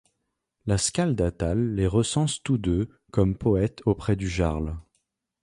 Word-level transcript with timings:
La 0.65 0.79
Skáldatal 0.79 1.75
les 1.75 1.85
recense 1.85 2.41
tous 2.41 2.57
deux 2.57 2.89
comme 3.11 3.37
poète 3.37 3.83
auprès 3.85 4.15
du 4.15 4.27
jarl. 4.27 4.75